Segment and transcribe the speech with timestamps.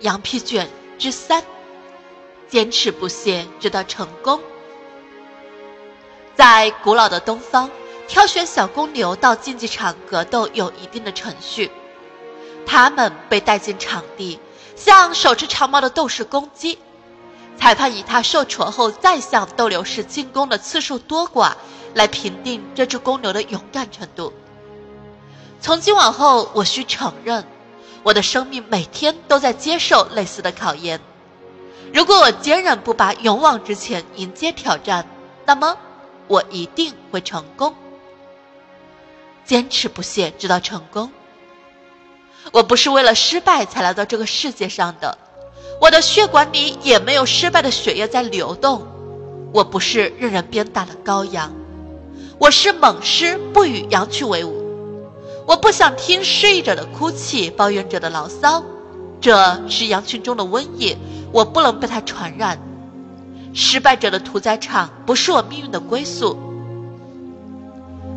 [0.00, 0.68] 羊皮卷
[0.98, 1.42] 之三：
[2.48, 4.40] 坚持不懈，直到成功。
[6.34, 7.70] 在古老的东方，
[8.08, 11.70] 挑选小公牛到竞技场格斗有一定的程序。
[12.66, 14.40] 他们被带进场地，
[14.76, 16.78] 向手持长矛的斗士攻击。
[17.58, 21.52] 裁判以他受挫后再向斗牛士进攻的次数多寡
[21.94, 24.32] 来评定这只公牛的勇敢程度。
[25.60, 27.46] 从今往后，我需承认，
[28.02, 31.00] 我的生命每天都在接受类似的考验。
[31.92, 35.06] 如果我坚韧不拔，勇往直前，迎接挑战，
[35.44, 35.76] 那么
[36.26, 37.74] 我一定会成功。
[39.44, 41.10] 坚持不懈，直到成功。
[42.50, 45.18] 我不是为了失败才来到这个世界上的，
[45.80, 48.86] 我的血管里也没有失败的血液在流动。
[49.52, 51.52] 我不是任人鞭打的羔羊，
[52.38, 54.61] 我是猛狮，不与羊群为伍。
[55.46, 58.62] 我不想听失意者的哭泣，抱怨者的牢骚。
[59.20, 60.96] 这是羊群中的瘟疫，
[61.32, 62.58] 我不能被它传染。
[63.54, 66.38] 失败者的屠宰场不是我命运的归宿。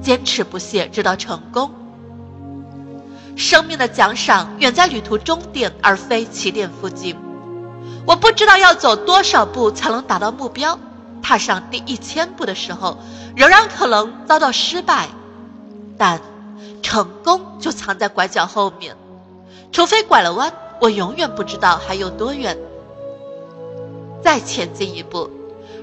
[0.00, 1.70] 坚持不懈，直到成功。
[3.34, 7.16] 生命的奖赏远在旅途终点，而非起点附近。
[8.06, 10.78] 我不知道要走多少步才能达到目标。
[11.22, 12.98] 踏上第一千步的时候，
[13.34, 15.08] 仍然可能遭到失败，
[15.98, 16.20] 但。
[16.86, 18.96] 成功就藏在拐角后面，
[19.72, 22.56] 除非拐了弯，我永远不知道还有多远。
[24.22, 25.28] 再前进一步，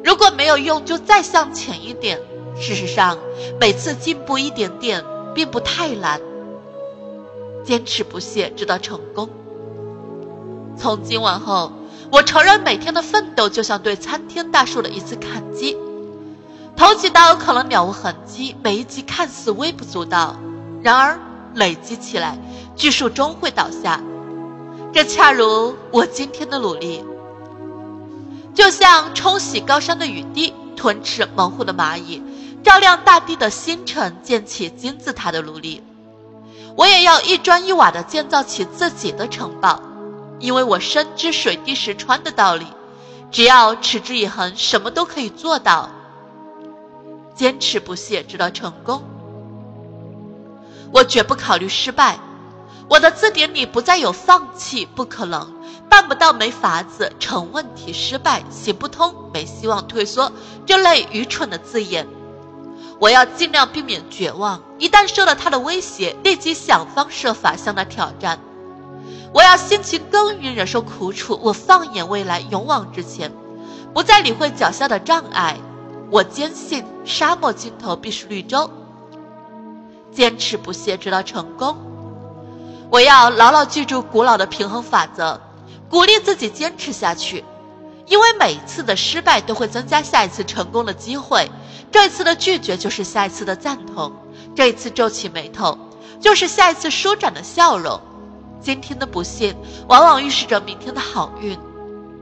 [0.01, 2.21] 如果没有用，就再向前一点。
[2.55, 3.17] 事实上，
[3.59, 5.03] 每次进步一点点，
[5.35, 6.21] 并不太难。
[7.65, 9.27] 坚持不懈，直到成功。
[10.77, 11.73] 从今往后，
[12.13, 15.75] 我承认每天的奋斗就像对参天大树的一次砍击，
[16.77, 20.37] 头几刀可能了无痕迹，每一击看似微不足道。
[20.83, 21.17] 然而，
[21.55, 22.37] 累积起来，
[22.75, 24.01] 巨树终会倒下。
[24.91, 27.03] 这恰如我今天的努力，
[28.53, 32.21] 就像冲洗高山的雨滴、吞吃猛虎的蚂蚁、
[32.63, 35.81] 照亮大地的星辰、建起金字塔的努力。
[36.75, 39.79] 我也要一砖一瓦地建造起自己的城堡，
[40.39, 42.67] 因为我深知水滴石穿的道理。
[43.31, 45.89] 只要持之以恒，什么都可以做到。
[47.33, 49.01] 坚持不懈，直到成功。
[50.93, 52.19] 我绝不考虑失败，
[52.87, 55.51] 我的字典里不再有放弃、不可能、
[55.89, 60.31] 办不到、没法子、成问题、失败、行不通、没希望、退缩
[60.67, 62.07] 这类愚蠢的字眼。
[62.99, 68.39] 我要尽量避免绝望，一旦受到他的威胁，立即想方设法向他挑战。
[69.33, 71.39] 我要辛勤耕耘，忍受苦楚。
[71.41, 73.33] 我放眼未来，勇往直前，
[73.95, 75.57] 不再理会脚下的障碍。
[76.11, 78.69] 我坚信，沙漠尽头必是绿洲。
[80.13, 81.75] 坚持不懈，直到成功。
[82.89, 85.41] 我要牢牢记住古老的平衡法则，
[85.89, 87.43] 鼓励自己坚持下去，
[88.05, 91.49] 因为每一次的失败都会增加下一次成功的机会。
[91.91, 94.11] 这一次的拒绝就是下一次的赞同，
[94.55, 95.77] 这一次皱起眉头
[96.19, 97.99] 就是下一次舒展的笑容。
[98.61, 99.55] 今天的不幸
[99.87, 101.57] 往往预示着明天的好运。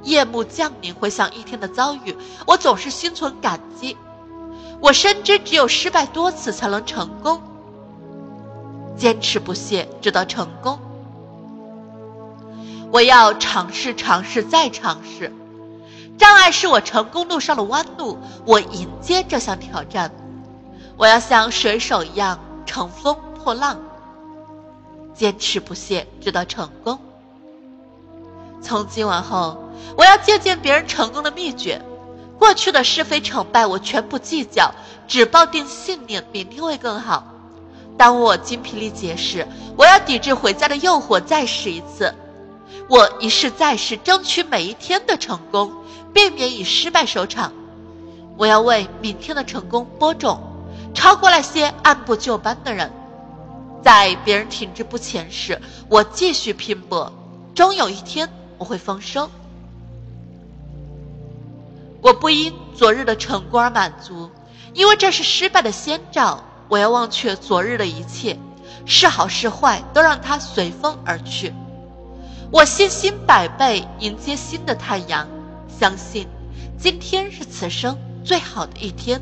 [0.04, 3.96] 夜幕降临，回想一天的遭遇，我总是心存感激。
[4.82, 7.42] 我深知，只有失败多次才能成功。
[9.02, 10.78] 坚持不懈，直到成功。
[12.92, 15.34] 我要尝试，尝试，再尝试。
[16.20, 20.12] 障碍是我成功路上的弯路，我迎接这项挑战。
[20.98, 23.80] 我要像水手一样乘风破浪。
[25.16, 27.00] 坚持不懈，直到成功。
[28.62, 29.64] 从今往后，
[29.98, 31.82] 我要借鉴别人成功的秘诀。
[32.38, 34.72] 过去的是非成败，我全不计较，
[35.08, 37.31] 只抱定信念，明天会更好。
[38.02, 39.48] 当我精疲力竭时，
[39.78, 42.12] 我要抵制回家的诱惑，再试一次。
[42.90, 45.72] 我一试再试，争取每一天的成功，
[46.12, 47.54] 避免以失败收场。
[48.38, 50.42] 我要为明天的成功播种，
[50.96, 52.92] 超过那些按部就班的人。
[53.84, 57.14] 在别人停滞不前时，我继续拼搏，
[57.54, 58.28] 终有一天
[58.58, 59.30] 我会丰收。
[62.02, 64.32] 我不因昨日的成功而满足，
[64.74, 66.44] 因为这是失败的先兆。
[66.72, 68.40] 我要忘却昨日的一切，
[68.86, 71.52] 是好是坏都让它随风而去。
[72.50, 75.28] 我信心百倍迎接新的太阳，
[75.68, 76.30] 相信
[76.80, 79.22] 今天是此生最好的一天。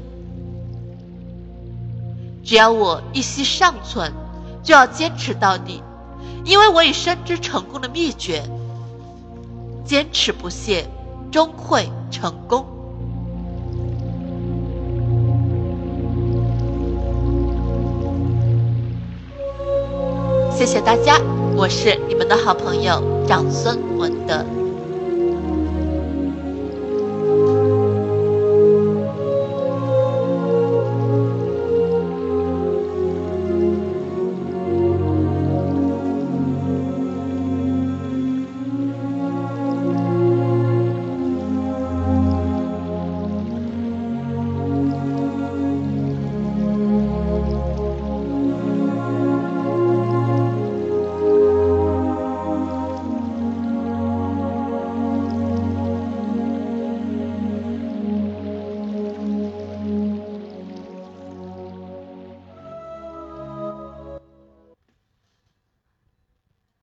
[2.43, 4.13] 只要我一息尚存，
[4.61, 5.81] 就要坚持到底，
[6.45, 8.43] 因为我已深知成功的秘诀。
[9.83, 10.87] 坚持不懈，
[11.31, 12.63] 终会成功。
[20.59, 21.17] 谢谢大家。
[21.55, 24.45] 我是你们的好朋友长孙文德。